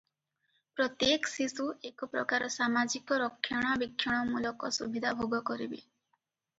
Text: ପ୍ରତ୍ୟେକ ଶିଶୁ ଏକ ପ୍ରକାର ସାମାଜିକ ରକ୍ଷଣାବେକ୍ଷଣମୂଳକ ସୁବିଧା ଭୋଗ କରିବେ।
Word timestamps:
ପ୍ରତ୍ୟେକ 0.79 1.31
ଶିଶୁ 1.33 1.67
ଏକ 1.91 2.09
ପ୍ରକାର 2.15 2.49
ସାମାଜିକ 2.57 3.21
ରକ୍ଷଣାବେକ୍ଷଣମୂଳକ 3.27 4.75
ସୁବିଧା 4.83 5.17
ଭୋଗ 5.25 5.47
କରିବେ। 5.53 5.85